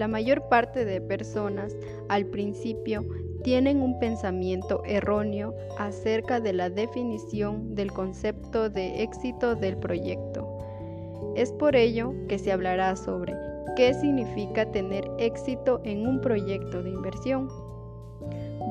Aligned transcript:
la 0.00 0.08
mayor 0.08 0.48
parte 0.48 0.86
de 0.86 0.98
personas 1.02 1.76
al 2.08 2.24
principio 2.24 3.04
tienen 3.44 3.82
un 3.82 3.98
pensamiento 3.98 4.82
erróneo 4.86 5.54
acerca 5.78 6.40
de 6.40 6.54
la 6.54 6.70
definición 6.70 7.74
del 7.74 7.92
concepto 7.92 8.70
de 8.70 9.02
éxito 9.02 9.54
del 9.54 9.76
proyecto. 9.76 10.48
Es 11.36 11.52
por 11.52 11.76
ello 11.76 12.14
que 12.28 12.38
se 12.38 12.50
hablará 12.50 12.96
sobre 12.96 13.36
qué 13.76 13.92
significa 13.92 14.72
tener 14.72 15.04
éxito 15.18 15.82
en 15.84 16.06
un 16.06 16.22
proyecto 16.22 16.82
de 16.82 16.88
inversión. 16.88 17.50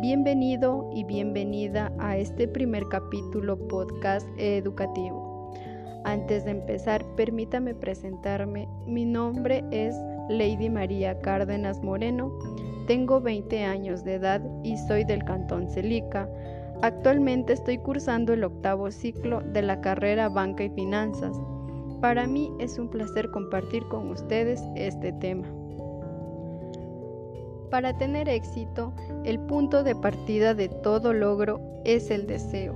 Bienvenido 0.01 0.89
y 0.95 1.03
bienvenida 1.03 1.93
a 1.99 2.17
este 2.17 2.47
primer 2.47 2.87
capítulo 2.87 3.55
podcast 3.67 4.27
educativo. 4.39 5.53
Antes 6.05 6.45
de 6.45 6.51
empezar, 6.51 7.05
permítame 7.15 7.75
presentarme. 7.75 8.67
Mi 8.87 9.05
nombre 9.05 9.63
es 9.69 9.95
Lady 10.29 10.69
María 10.69 11.19
Cárdenas 11.19 11.81
Moreno. 11.81 12.31
Tengo 12.87 13.19
20 13.19 13.63
años 13.63 14.03
de 14.03 14.15
edad 14.15 14.41
y 14.63 14.77
soy 14.77 15.03
del 15.03 15.23
Cantón 15.23 15.67
Celica. 15.67 16.29
Actualmente 16.81 17.53
estoy 17.53 17.77
cursando 17.79 18.31
el 18.31 18.43
octavo 18.43 18.89
ciclo 18.91 19.41
de 19.41 19.61
la 19.61 19.81
carrera 19.81 20.29
Banca 20.29 20.63
y 20.63 20.69
Finanzas. 20.69 21.35
Para 21.99 22.27
mí 22.27 22.51
es 22.59 22.79
un 22.79 22.89
placer 22.89 23.29
compartir 23.31 23.83
con 23.89 24.09
ustedes 24.09 24.63
este 24.75 25.11
tema. 25.13 25.47
Para 27.69 27.97
tener 27.97 28.29
éxito, 28.29 28.93
el 29.25 29.39
punto 29.39 29.83
de 29.83 29.95
partida 29.95 30.53
de 30.53 30.69
todo 30.69 31.13
logro 31.13 31.59
es 31.83 32.09
el 32.09 32.25
deseo. 32.25 32.75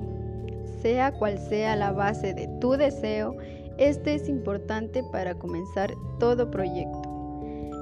Sea 0.82 1.12
cual 1.14 1.40
sea 1.40 1.76
la 1.76 1.94
base 1.94 2.34
de 2.34 2.48
tu 2.60 2.72
deseo, 2.72 3.36
este 3.78 4.16
es 4.16 4.30
importante 4.30 5.02
para 5.12 5.34
comenzar 5.36 5.92
todo 6.20 6.52
proyecto. 6.52 7.03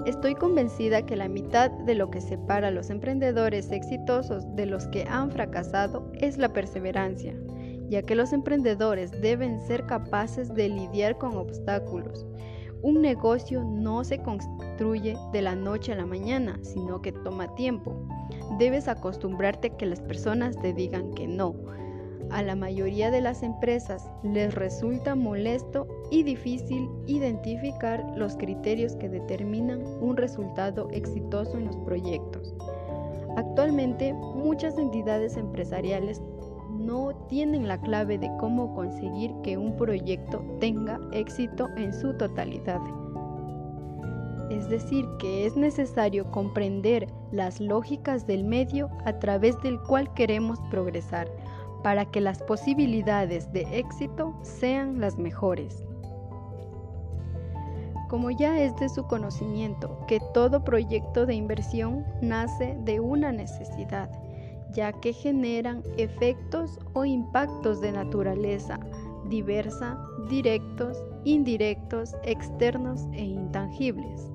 Estoy 0.06 0.36
convencida 0.36 1.06
que 1.06 1.16
la 1.16 1.28
mitad 1.28 1.72
de 1.72 1.96
lo 1.96 2.10
que 2.10 2.22
separa 2.22 2.70
a 2.70 2.72
los 2.72 2.90
emprendedores 2.90 3.72
exitosos 3.72 4.44
de 4.56 4.66
los 4.66 4.88
que 4.88 5.04
han 5.04 5.32
fracasado 5.32 6.12
es 6.20 6.38
la 6.38 6.54
perseverancia 6.54 7.36
ya 7.92 8.02
que 8.02 8.16
los 8.16 8.32
emprendedores 8.32 9.12
deben 9.22 9.60
ser 9.60 9.86
capaces 9.86 10.54
de 10.54 10.70
lidiar 10.70 11.18
con 11.18 11.36
obstáculos. 11.36 12.26
Un 12.82 13.02
negocio 13.02 13.66
no 13.66 14.06
se 14.06 14.20
construye 14.20 15.18
de 15.34 15.42
la 15.42 15.56
noche 15.56 15.92
a 15.92 15.98
la 15.98 16.06
mañana, 16.06 16.58
sino 16.64 17.02
que 17.02 17.12
toma 17.12 17.54
tiempo. 17.54 18.08
Debes 18.58 18.88
acostumbrarte 18.88 19.68
a 19.68 19.78
que 19.78 19.86
las 19.86 20.00
personas 20.00 20.58
te 20.62 20.74
digan 20.74 21.14
que 21.14 21.28
no. 21.28 21.54
A 22.32 22.44
la 22.44 22.56
mayoría 22.56 23.12
de 23.12 23.20
las 23.20 23.44
empresas 23.44 24.10
les 24.24 24.56
resulta 24.56 25.16
molesto 25.16 25.86
y 26.10 26.24
difícil 26.24 26.90
identificar 27.06 28.06
los 28.16 28.38
criterios 28.38 28.96
que 28.96 29.10
determinan 29.10 29.84
un 30.00 30.16
resultado 30.16 30.88
exitoso 30.92 31.58
en 31.58 31.66
los 31.66 31.76
proyectos. 31.80 32.56
Actualmente, 33.36 34.14
muchas 34.14 34.78
entidades 34.78 35.36
empresariales 35.36 36.22
no 36.70 37.14
tienen 37.28 37.68
la 37.68 37.80
clave 37.82 38.18
de 38.18 38.32
cómo 38.40 38.74
conseguir 38.76 39.34
que 39.44 39.58
un 39.58 39.76
proyecto 39.76 40.42
tenga 40.62 41.02
éxito 41.12 41.68
en 41.76 41.94
su 41.94 42.14
totalidad. 42.18 42.80
Es 44.50 44.70
decir, 44.70 45.06
que 45.20 45.46
es 45.46 45.58
necesario 45.58 46.32
comprender 46.32 47.08
las 47.32 47.60
lógicas 47.60 48.26
del 48.26 48.46
medio 48.46 48.90
a 49.06 49.20
través 49.20 49.62
del 49.62 49.80
cual 49.82 50.14
queremos 50.14 50.60
progresar 50.70 51.30
para 51.84 52.06
que 52.06 52.22
las 52.22 52.42
posibilidades 52.44 53.52
de 53.52 53.62
éxito 53.78 54.34
sean 54.44 55.00
las 55.00 55.18
mejores. 55.18 55.84
Como 58.10 58.30
ya 58.30 58.60
es 58.60 58.76
de 58.76 58.90
su 58.90 59.08
conocimiento 59.08 60.06
que 60.08 60.20
todo 60.34 60.64
proyecto 60.64 61.26
de 61.26 61.36
inversión 61.36 62.06
nace 62.22 62.78
de 62.84 63.00
una 63.00 63.32
necesidad, 63.32 64.10
ya 64.74 64.92
que 64.92 65.14
generan 65.14 65.82
efectos 65.98 66.80
o 66.94 67.06
impactos 67.06 67.80
de 67.82 67.92
naturaleza 67.92 68.80
diversa, 69.32 69.98
directos, 70.30 71.02
indirectos, 71.24 72.16
externos 72.24 73.08
e 73.14 73.24
intangibles. 73.24 74.30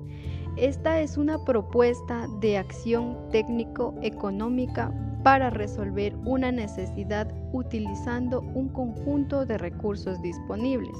Esta 0.57 0.99
es 1.01 1.17
una 1.17 1.43
propuesta 1.45 2.27
de 2.41 2.57
acción 2.57 3.15
técnico-económica 3.31 4.91
para 5.23 5.49
resolver 5.49 6.15
una 6.25 6.51
necesidad 6.51 7.27
utilizando 7.51 8.41
un 8.41 8.69
conjunto 8.69 9.45
de 9.45 9.57
recursos 9.57 10.21
disponibles, 10.21 10.95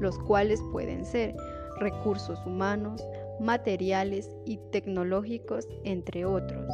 los 0.00 0.18
cuales 0.20 0.60
pueden 0.72 1.04
ser 1.04 1.34
recursos 1.80 2.38
humanos, 2.46 3.04
materiales 3.40 4.30
y 4.44 4.58
tecnológicos, 4.70 5.66
entre 5.84 6.24
otros. 6.24 6.64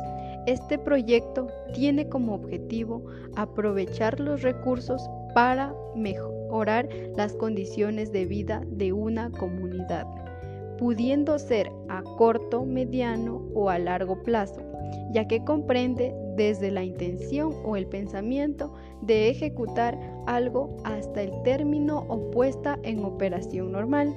Este 0.46 0.78
proyecto 0.78 1.48
tiene 1.74 2.08
como 2.08 2.34
objetivo 2.34 3.04
aprovechar 3.36 4.18
los 4.20 4.42
recursos 4.42 5.02
para 5.34 5.74
mejorar 5.94 6.88
las 7.16 7.34
condiciones 7.34 8.12
de 8.12 8.26
vida 8.26 8.62
de 8.66 8.92
una 8.92 9.30
comunidad, 9.30 10.06
pudiendo 10.78 11.38
ser 11.38 11.70
a 11.88 12.02
corto, 12.02 12.64
mediano 12.64 13.42
o 13.54 13.68
a 13.68 13.78
largo 13.78 14.22
plazo, 14.22 14.62
ya 15.12 15.26
que 15.26 15.44
comprende 15.44 16.14
desde 16.38 16.70
la 16.70 16.84
intención 16.84 17.52
o 17.64 17.76
el 17.76 17.86
pensamiento 17.86 18.72
de 19.02 19.28
ejecutar 19.28 19.98
algo 20.26 20.76
hasta 20.84 21.22
el 21.22 21.42
término 21.42 22.06
o 22.08 22.30
puesta 22.30 22.78
en 22.84 23.04
operación 23.04 23.72
normal. 23.72 24.14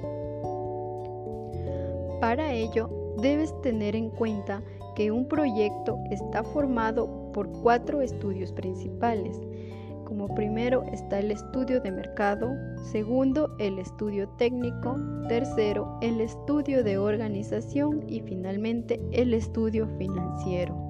Para 2.20 2.52
ello, 2.52 2.88
debes 3.20 3.52
tener 3.62 3.96
en 3.96 4.08
cuenta 4.08 4.62
que 4.94 5.10
un 5.10 5.26
proyecto 5.26 5.98
está 6.10 6.44
formado 6.44 7.32
por 7.32 7.50
cuatro 7.50 8.00
estudios 8.00 8.52
principales. 8.52 9.36
Como 10.04 10.32
primero 10.34 10.84
está 10.92 11.18
el 11.18 11.32
estudio 11.32 11.80
de 11.80 11.90
mercado, 11.90 12.52
segundo 12.92 13.50
el 13.58 13.78
estudio 13.80 14.28
técnico, 14.38 14.96
tercero 15.26 15.98
el 16.02 16.20
estudio 16.20 16.84
de 16.84 16.98
organización 16.98 18.04
y 18.08 18.20
finalmente 18.20 19.00
el 19.10 19.34
estudio 19.34 19.88
financiero. 19.98 20.81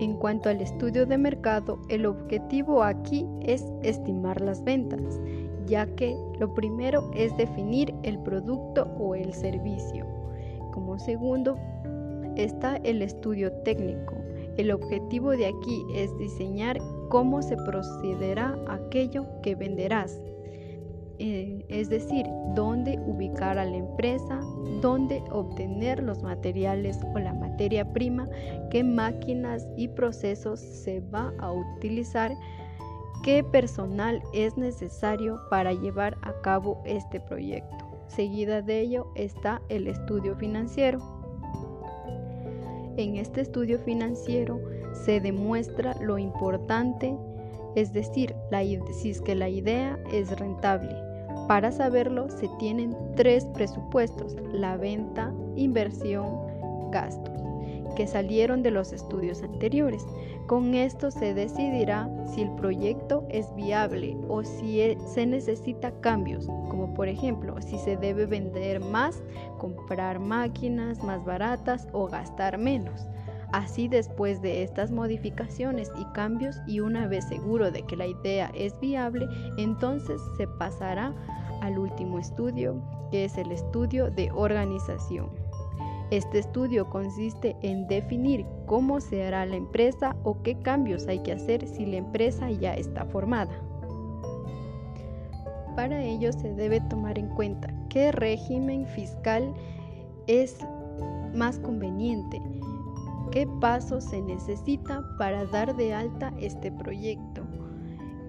En 0.00 0.14
cuanto 0.14 0.48
al 0.48 0.62
estudio 0.62 1.04
de 1.04 1.18
mercado, 1.18 1.78
el 1.90 2.06
objetivo 2.06 2.82
aquí 2.82 3.26
es 3.42 3.66
estimar 3.82 4.40
las 4.40 4.64
ventas, 4.64 5.20
ya 5.66 5.84
que 5.94 6.16
lo 6.38 6.54
primero 6.54 7.10
es 7.14 7.36
definir 7.36 7.94
el 8.02 8.18
producto 8.20 8.84
o 8.98 9.14
el 9.14 9.34
servicio. 9.34 10.06
Como 10.72 10.98
segundo 10.98 11.58
está 12.36 12.76
el 12.76 13.02
estudio 13.02 13.52
técnico. 13.62 14.14
El 14.56 14.70
objetivo 14.70 15.32
de 15.32 15.48
aquí 15.48 15.84
es 15.94 16.16
diseñar 16.16 16.78
cómo 17.10 17.42
se 17.42 17.56
procederá 17.56 18.58
aquello 18.68 19.26
que 19.42 19.54
venderás. 19.54 20.18
Eh, 21.22 21.66
es 21.68 21.90
decir, 21.90 22.24
dónde 22.54 22.98
ubicar 23.06 23.58
a 23.58 23.66
la 23.66 23.76
empresa, 23.76 24.40
dónde 24.80 25.22
obtener 25.30 26.02
los 26.02 26.22
materiales 26.22 26.98
o 27.14 27.18
la 27.18 27.34
materia 27.34 27.92
prima, 27.92 28.26
qué 28.70 28.82
máquinas 28.82 29.68
y 29.76 29.88
procesos 29.88 30.60
se 30.60 31.00
va 31.00 31.30
a 31.38 31.52
utilizar, 31.52 32.34
qué 33.22 33.44
personal 33.44 34.22
es 34.32 34.56
necesario 34.56 35.38
para 35.50 35.74
llevar 35.74 36.16
a 36.22 36.32
cabo 36.40 36.80
este 36.86 37.20
proyecto. 37.20 37.84
Seguida 38.06 38.62
de 38.62 38.80
ello 38.80 39.06
está 39.14 39.60
el 39.68 39.88
estudio 39.88 40.36
financiero. 40.36 41.00
En 42.96 43.16
este 43.16 43.42
estudio 43.42 43.78
financiero 43.80 44.58
se 44.94 45.20
demuestra 45.20 45.94
lo 46.00 46.16
importante, 46.16 47.14
es 47.76 47.92
decir, 47.92 48.34
si 49.02 49.10
es 49.10 49.20
que 49.20 49.34
la 49.34 49.50
idea 49.50 49.98
es 50.10 50.30
rentable. 50.38 51.09
Para 51.50 51.72
saberlo 51.72 52.30
se 52.30 52.46
tienen 52.60 52.96
tres 53.16 53.44
presupuestos, 53.44 54.36
la 54.52 54.76
venta, 54.76 55.34
inversión, 55.56 56.28
gastos, 56.92 57.42
que 57.96 58.06
salieron 58.06 58.62
de 58.62 58.70
los 58.70 58.92
estudios 58.92 59.42
anteriores. 59.42 60.06
Con 60.46 60.74
esto 60.76 61.10
se 61.10 61.34
decidirá 61.34 62.08
si 62.24 62.42
el 62.42 62.52
proyecto 62.52 63.26
es 63.30 63.52
viable 63.56 64.16
o 64.28 64.44
si 64.44 64.80
e, 64.80 64.96
se 65.12 65.26
necesita 65.26 65.90
cambios, 66.00 66.46
como 66.68 66.94
por 66.94 67.08
ejemplo 67.08 67.60
si 67.60 67.78
se 67.78 67.96
debe 67.96 68.26
vender 68.26 68.78
más, 68.78 69.20
comprar 69.58 70.20
máquinas 70.20 71.02
más 71.02 71.24
baratas 71.24 71.88
o 71.92 72.06
gastar 72.06 72.58
menos. 72.58 73.08
Así 73.52 73.88
después 73.88 74.40
de 74.40 74.62
estas 74.62 74.92
modificaciones 74.92 75.90
y 75.98 76.04
cambios 76.12 76.58
y 76.68 76.78
una 76.78 77.08
vez 77.08 77.26
seguro 77.26 77.72
de 77.72 77.82
que 77.82 77.96
la 77.96 78.06
idea 78.06 78.52
es 78.54 78.78
viable, 78.78 79.26
entonces 79.56 80.20
se 80.36 80.46
pasará 80.46 81.12
al 81.60 81.78
último 81.78 82.18
estudio, 82.18 82.76
que 83.10 83.24
es 83.24 83.38
el 83.38 83.52
estudio 83.52 84.10
de 84.10 84.30
organización. 84.32 85.30
Este 86.10 86.40
estudio 86.40 86.90
consiste 86.90 87.56
en 87.62 87.86
definir 87.86 88.44
cómo 88.66 89.00
se 89.00 89.24
hará 89.24 89.46
la 89.46 89.56
empresa 89.56 90.16
o 90.24 90.42
qué 90.42 90.60
cambios 90.60 91.06
hay 91.06 91.20
que 91.20 91.32
hacer 91.32 91.66
si 91.68 91.86
la 91.86 91.98
empresa 91.98 92.50
ya 92.50 92.74
está 92.74 93.04
formada. 93.04 93.52
Para 95.76 96.02
ello 96.02 96.32
se 96.32 96.52
debe 96.54 96.80
tomar 96.80 97.18
en 97.18 97.28
cuenta 97.28 97.72
qué 97.88 98.10
régimen 98.10 98.86
fiscal 98.86 99.54
es 100.26 100.58
más 101.32 101.60
conveniente, 101.60 102.42
qué 103.30 103.46
pasos 103.60 104.02
se 104.04 104.20
necesita 104.20 105.04
para 105.16 105.44
dar 105.46 105.76
de 105.76 105.94
alta 105.94 106.32
este 106.40 106.72
proyecto 106.72 107.39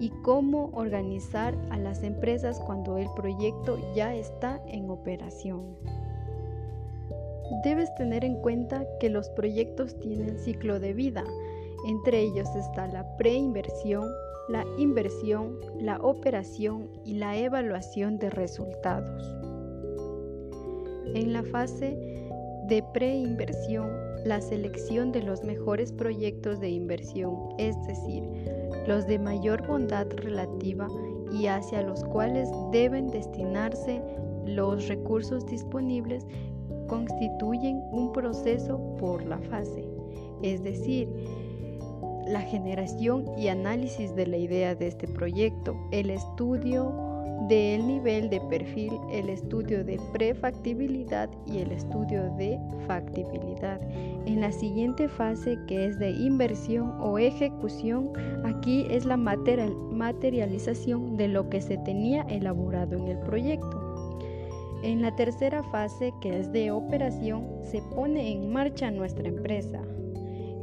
y 0.01 0.09
cómo 0.23 0.71
organizar 0.73 1.55
a 1.69 1.77
las 1.77 2.01
empresas 2.01 2.59
cuando 2.59 2.97
el 2.97 3.07
proyecto 3.15 3.77
ya 3.95 4.15
está 4.15 4.59
en 4.67 4.89
operación. 4.89 5.77
Debes 7.63 7.93
tener 7.95 8.25
en 8.25 8.41
cuenta 8.41 8.83
que 8.99 9.11
los 9.11 9.29
proyectos 9.29 9.97
tienen 9.99 10.39
ciclo 10.39 10.79
de 10.79 10.93
vida. 10.93 11.23
Entre 11.87 12.19
ellos 12.19 12.49
está 12.55 12.87
la 12.87 13.15
preinversión, 13.17 14.09
la 14.49 14.65
inversión, 14.79 15.59
la 15.79 15.97
operación 15.97 16.89
y 17.05 17.15
la 17.15 17.37
evaluación 17.37 18.17
de 18.17 18.31
resultados. 18.31 19.35
En 21.13 21.31
la 21.31 21.43
fase 21.43 21.95
de 22.67 22.83
preinversión, 22.91 23.91
la 24.25 24.41
selección 24.41 25.11
de 25.11 25.21
los 25.21 25.43
mejores 25.43 25.91
proyectos 25.91 26.59
de 26.59 26.69
inversión, 26.69 27.37
es 27.59 27.75
decir, 27.85 28.23
los 28.87 29.07
de 29.07 29.19
mayor 29.19 29.65
bondad 29.67 30.07
relativa 30.17 30.87
y 31.31 31.47
hacia 31.47 31.81
los 31.81 32.03
cuales 32.03 32.49
deben 32.71 33.07
destinarse 33.07 34.01
los 34.45 34.87
recursos 34.87 35.45
disponibles, 35.45 36.25
constituyen 36.87 37.81
un 37.91 38.11
proceso 38.11 38.79
por 38.99 39.23
la 39.25 39.37
fase, 39.39 39.87
es 40.41 40.63
decir, 40.63 41.07
la 42.27 42.41
generación 42.41 43.25
y 43.37 43.47
análisis 43.47 44.15
de 44.15 44.27
la 44.27 44.37
idea 44.37 44.75
de 44.75 44.87
este 44.87 45.07
proyecto, 45.07 45.75
el 45.91 46.09
estudio 46.09 47.10
del 47.47 47.85
nivel 47.85 48.29
de 48.29 48.39
perfil, 48.41 48.93
el 49.11 49.29
estudio 49.29 49.83
de 49.83 49.99
prefactibilidad 50.13 51.29
y 51.45 51.59
el 51.59 51.71
estudio 51.71 52.33
de 52.35 52.59
factibilidad. 52.87 53.79
En 54.25 54.41
la 54.41 54.51
siguiente 54.51 55.07
fase 55.09 55.57
que 55.67 55.87
es 55.87 55.99
de 55.99 56.11
inversión 56.11 56.93
o 56.99 57.17
ejecución, 57.17 58.11
aquí 58.45 58.85
es 58.89 59.05
la 59.05 59.17
materialización 59.17 61.17
de 61.17 61.27
lo 61.27 61.49
que 61.49 61.61
se 61.61 61.77
tenía 61.79 62.21
elaborado 62.29 62.95
en 62.95 63.07
el 63.07 63.17
proyecto. 63.19 63.79
En 64.83 65.01
la 65.01 65.15
tercera 65.15 65.63
fase 65.63 66.13
que 66.21 66.39
es 66.39 66.51
de 66.51 66.71
operación, 66.71 67.47
se 67.63 67.81
pone 67.95 68.31
en 68.31 68.51
marcha 68.51 68.91
nuestra 68.91 69.27
empresa. 69.27 69.81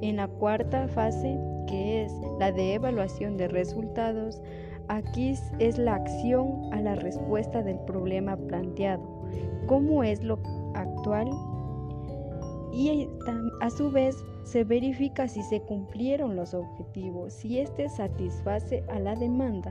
En 0.00 0.16
la 0.16 0.26
cuarta 0.26 0.88
fase, 0.88 1.38
que 1.68 2.04
es 2.04 2.12
la 2.38 2.50
de 2.50 2.74
evaluación 2.74 3.36
de 3.36 3.48
resultados, 3.48 4.40
Aquí 4.88 5.34
es 5.58 5.78
la 5.78 5.96
acción 5.96 6.72
a 6.72 6.80
la 6.80 6.94
respuesta 6.94 7.62
del 7.62 7.78
problema 7.80 8.36
planteado, 8.36 9.02
cómo 9.66 10.02
es 10.02 10.22
lo 10.22 10.38
actual 10.74 11.28
y 12.72 13.08
a 13.60 13.70
su 13.70 13.90
vez 13.90 14.16
se 14.44 14.64
verifica 14.64 15.28
si 15.28 15.42
se 15.42 15.60
cumplieron 15.60 16.36
los 16.36 16.54
objetivos, 16.54 17.34
si 17.34 17.58
éste 17.58 17.88
satisface 17.88 18.84
a 18.88 18.98
la 18.98 19.14
demanda. 19.14 19.70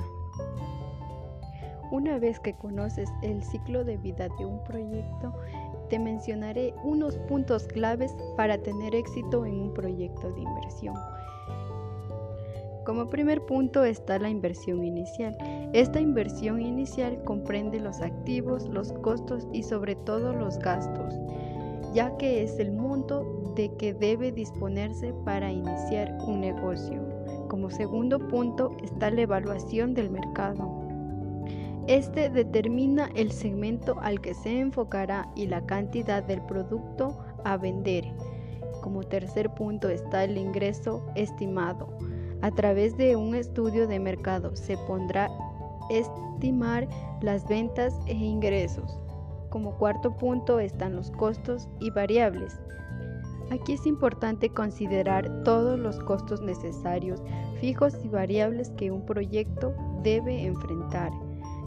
Una 1.90 2.20
vez 2.20 2.40
que 2.40 2.54
conoces 2.54 3.10
el 3.24 3.42
ciclo 3.44 3.86
de 3.86 3.98
vida 3.98 4.28
de 4.38 4.46
un 4.46 4.62
proyecto, 4.66 5.34
te 5.90 5.98
mencionaré 5.98 6.74
unos 6.84 7.18
puntos 7.30 7.66
claves 7.68 8.16
para 8.36 8.58
tener 8.58 8.94
éxito 8.94 9.46
en 9.46 9.62
un 9.62 9.74
proyecto 9.74 10.30
de 10.34 10.42
inversión. 10.42 10.96
Como 12.88 13.10
primer 13.10 13.42
punto 13.42 13.84
está 13.84 14.18
la 14.18 14.30
inversión 14.30 14.82
inicial. 14.82 15.38
Esta 15.74 16.00
inversión 16.00 16.62
inicial 16.62 17.22
comprende 17.26 17.82
los 17.82 18.00
activos, 18.00 18.70
los 18.70 18.94
costos 18.94 19.46
y 19.52 19.64
sobre 19.64 19.96
todo 19.98 20.32
los 20.32 20.58
gastos, 20.58 21.14
ya 21.94 22.16
que 22.16 22.44
es 22.44 22.58
el 22.60 22.72
monto 22.72 23.54
de 23.58 23.76
que 23.76 23.94
debe 23.94 24.32
disponerse 24.32 25.14
para 25.26 25.52
iniciar 25.52 26.18
un 26.26 26.40
negocio. 26.40 27.02
Como 27.50 27.70
segundo 27.70 28.26
punto 28.30 28.72
está 28.82 29.12
la 29.12 29.24
evaluación 29.24 29.94
del 29.94 30.10
mercado. 30.10 30.72
Este 31.88 32.30
determina 32.30 33.10
el 33.16 33.34
segmento 33.34 33.98
al 34.00 34.22
que 34.22 34.34
se 34.34 34.62
enfocará 34.62 35.30
y 35.36 35.48
la 35.48 35.66
cantidad 35.66 36.24
del 36.24 36.42
producto 36.44 37.20
a 37.44 37.58
vender. 37.58 38.06
Como 38.82 39.04
tercer 39.04 39.50
punto 39.56 39.90
está 39.90 40.24
el 40.24 40.38
ingreso 40.38 41.06
estimado. 41.16 41.90
A 42.42 42.52
través 42.52 42.96
de 42.98 43.16
un 43.16 43.34
estudio 43.36 43.88
de 43.88 44.00
mercado 44.00 44.56
se 44.56 44.78
pondrá 44.88 45.30
estimar 45.90 46.88
las 47.22 47.48
ventas 47.48 47.96
e 48.06 48.14
ingresos. 48.14 49.00
Como 49.50 49.78
cuarto 49.78 50.16
punto 50.18 50.60
están 50.60 50.96
los 50.96 51.10
costos 51.12 51.68
y 51.80 51.90
variables. 51.90 52.60
Aquí 53.50 53.74
es 53.74 53.86
importante 53.86 54.50
considerar 54.50 55.44
todos 55.44 55.80
los 55.80 56.00
costos 56.00 56.42
necesarios, 56.42 57.24
fijos 57.60 57.98
y 58.04 58.10
variables 58.10 58.72
que 58.72 58.92
un 58.92 59.06
proyecto 59.06 59.74
debe 60.04 60.46
enfrentar. 60.46 61.12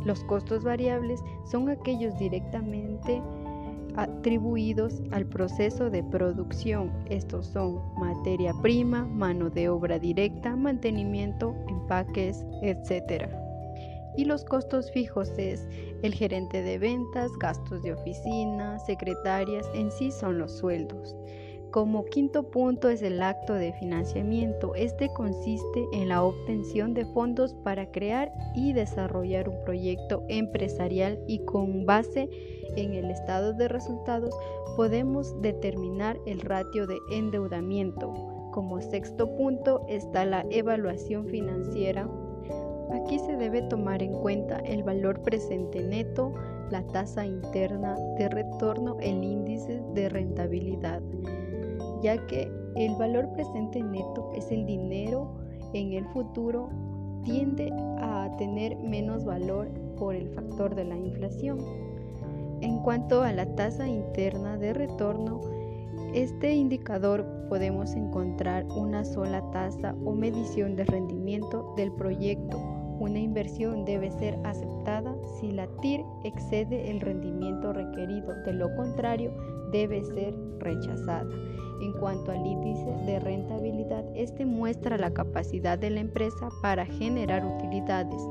Los 0.05 0.23
costos 0.25 0.63
variables 0.63 1.21
son 1.51 1.69
aquellos 1.69 2.17
directamente 2.19 3.23
atribuidos 3.97 5.03
al 5.11 5.27
proceso 5.27 5.91
de 5.91 6.03
producción. 6.03 6.91
Estos 7.09 7.47
son 7.47 7.81
materia 7.99 8.53
prima, 8.63 9.05
mano 9.05 9.51
de 9.51 9.69
obra 9.69 9.99
directa, 9.99 10.57
mantenimiento, 10.57 11.55
empaques, 11.69 12.45
etc. 12.63 13.29
Y 14.17 14.25
los 14.25 14.45
costos 14.45 14.91
fijos 14.93 15.31
es 15.39 15.67
el 16.03 16.15
gerente 16.15 16.63
de 16.63 16.79
ventas, 16.79 17.31
gastos 17.39 17.83
de 17.83 17.93
oficina, 17.93 18.79
secretarias, 18.81 19.67
en 19.75 19.91
sí 19.91 20.11
son 20.11 20.39
los 20.39 20.59
sueldos. 20.59 21.15
Como 21.71 22.05
quinto 22.07 22.51
punto 22.51 22.89
es 22.89 23.01
el 23.01 23.23
acto 23.23 23.55
de 23.55 23.73
financiamiento. 23.73 24.75
Este 24.75 25.09
consiste 25.11 25.87
en 25.93 26.09
la 26.09 26.25
obtención 26.25 26.95
de 26.95 27.05
fondos 27.05 27.55
para 27.63 27.93
crear 27.93 28.33
y 28.57 28.73
desarrollar 28.73 29.49
un 29.49 29.63
proyecto 29.65 30.25
empresarial 30.29 31.21
y 31.29 31.39
con 31.45 31.87
base 31.87 32.29
en 32.77 32.95
el 32.95 33.09
estado 33.13 33.53
de 33.53 33.69
resultados 33.69 34.35
podemos 34.77 35.41
determinar 35.43 36.19
el 36.27 36.41
ratio 36.41 36.89
de 36.89 36.99
endeudamiento. 37.13 38.13
Como 38.51 38.81
sexto 38.81 39.37
punto 39.37 39.87
está 39.89 40.25
la 40.25 40.45
evaluación 40.51 41.27
financiera. 41.27 42.09
Aquí 42.93 43.21
se 43.21 43.37
debe 43.37 43.63
tomar 43.63 44.03
en 44.03 44.15
cuenta 44.15 44.59
el 44.59 44.83
valor 44.83 45.23
presente 45.23 45.85
neto, 45.85 46.35
la 46.73 46.85
tasa 46.89 47.25
interna 47.25 47.97
de 48.19 48.29
retorno, 48.29 48.97
el 49.01 49.23
índice 49.23 49.81
de 49.95 50.09
rentabilidad 50.09 51.01
ya 52.03 52.27
que 52.27 52.51
el 52.77 52.95
valor 52.97 53.33
presente 53.33 53.83
neto 53.83 54.31
es 54.35 54.51
el 54.51 54.67
dinero 54.67 55.37
en 55.73 55.93
el 55.93 56.05
futuro 56.07 56.71
tiende 57.25 57.71
a 57.99 58.35
tener 58.39 58.77
menos 58.77 59.25
valor 59.25 59.69
por 59.97 60.15
el 60.15 60.29
factor 60.31 60.75
de 60.75 60.85
la 60.85 60.97
inflación. 60.97 61.59
En 62.61 62.79
cuanto 62.83 63.23
a 63.23 63.33
la 63.33 63.55
tasa 63.55 63.89
interna 63.89 64.57
de 64.57 64.73
retorno, 64.73 65.41
este 66.15 66.53
indicador 66.53 67.25
podemos 67.49 67.95
encontrar 67.95 68.65
una 68.67 69.05
sola 69.05 69.49
tasa 69.51 69.95
o 70.05 70.13
medición 70.13 70.77
de 70.77 70.85
rendimiento 70.85 71.73
del 71.77 71.93
proyecto. 71.93 72.59
Una 72.99 73.19
inversión 73.19 73.85
debe 73.85 74.11
ser 74.11 74.39
aceptada 74.45 75.10
si 75.61 75.67
la 75.67 75.81
TIR 75.81 76.05
excede 76.25 76.91
el 76.91 77.01
rendimiento 77.01 77.73
requerido, 77.73 78.35
de 78.45 78.53
lo 78.53 78.75
contrario 78.77 79.33
debe 79.73 80.03
ser 80.05 80.35
rechazada. 80.59 81.29
En 81.83 81.93
cuanto 81.95 82.31
al 82.31 82.47
índice 82.47 82.91
de 83.07 83.21
rentabilidad, 83.21 84.05
este 84.15 84.45
muestra 84.45 84.99
la 84.99 85.13
capacidad 85.13 85.79
de 85.79 85.91
la 85.91 86.01
empresa 86.01 86.49
para 86.61 86.85
generar 86.85 87.45
utilidades, 87.45 88.23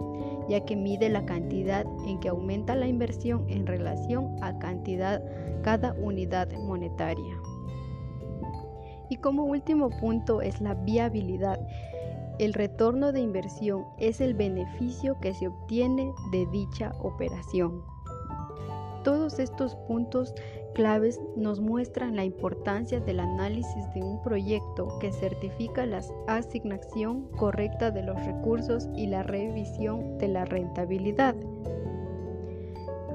ya 0.48 0.64
que 0.66 0.76
mide 0.76 1.10
la 1.10 1.26
cantidad 1.26 1.86
en 2.08 2.20
que 2.20 2.30
aumenta 2.30 2.76
la 2.76 2.88
inversión 2.88 3.46
en 3.50 3.66
relación 3.66 4.36
a 4.42 4.58
cantidad 4.60 5.24
cada 5.64 5.94
unidad 5.94 6.52
monetaria. 6.60 7.40
Y 9.10 9.18
como 9.18 9.46
último 9.46 9.90
punto 9.90 10.42
es 10.42 10.62
la 10.62 10.76
viabilidad. 10.76 11.59
El 12.40 12.54
retorno 12.54 13.12
de 13.12 13.20
inversión 13.20 13.84
es 13.98 14.22
el 14.22 14.34
beneficio 14.34 15.20
que 15.20 15.34
se 15.34 15.50
obtiene 15.50 16.14
de 16.32 16.46
dicha 16.46 16.94
operación. 17.02 17.84
Todos 19.04 19.40
estos 19.40 19.76
puntos 19.90 20.34
claves 20.74 21.20
nos 21.36 21.60
muestran 21.60 22.16
la 22.16 22.24
importancia 22.24 23.02
del 23.02 23.20
análisis 23.20 23.94
de 23.94 24.02
un 24.02 24.22
proyecto 24.22 24.88
que 25.00 25.12
certifica 25.12 25.86
la 25.86 26.02
asignación 26.28 27.28
correcta 27.32 27.92
de 27.92 28.04
los 28.04 28.16
recursos 28.26 28.88
y 28.96 29.08
la 29.08 29.24
revisión 29.24 30.18
de 30.18 30.30
la 30.30 30.46
rentabilidad. 30.46 31.36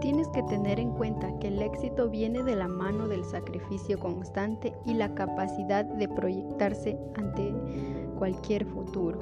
Tienes 0.02 0.28
que 0.28 0.43
tener 0.43 0.78
en 0.78 0.90
cuenta 0.90 1.38
que 1.38 1.49
el 1.49 1.62
éxito 1.62 2.11
viene 2.11 2.43
de 2.43 2.57
la 2.57 2.69
mano 2.69 3.09
del 3.09 3.25
sacrificio 3.25 3.99
constante 3.99 4.75
y 4.85 4.93
la 4.93 5.14
capacidad 5.14 5.87
de 5.87 6.09
proyectarse 6.11 6.99
ante 7.14 7.54
cualquier 8.14 8.64
futuro. 8.66 9.18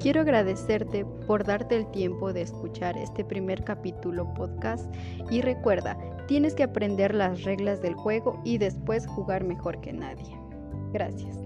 Quiero 0.00 0.20
agradecerte 0.20 1.06
por 1.26 1.44
darte 1.44 1.76
el 1.76 1.90
tiempo 1.90 2.32
de 2.32 2.42
escuchar 2.42 2.98
este 2.98 3.24
primer 3.24 3.64
capítulo 3.64 4.32
podcast 4.34 4.94
y 5.30 5.40
recuerda, 5.40 5.96
tienes 6.26 6.54
que 6.54 6.64
aprender 6.64 7.14
las 7.14 7.42
reglas 7.44 7.80
del 7.80 7.94
juego 7.94 8.40
y 8.44 8.58
después 8.58 9.06
jugar 9.06 9.44
mejor 9.44 9.80
que 9.80 9.92
nadie. 9.92 10.38
Gracias. 10.92 11.43